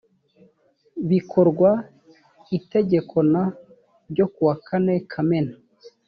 bikorwa 1.09 1.69
itegeko 2.57 3.17
n 3.31 3.33
ryo 4.09 4.25
kuwa 4.33 4.55
kane 4.67 4.95
kamena 5.11 5.53